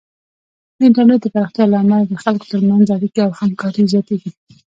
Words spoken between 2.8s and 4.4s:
اړیکې او همکاري زیاتېږي.